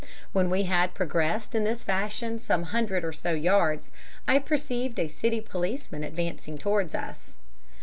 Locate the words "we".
0.49-0.63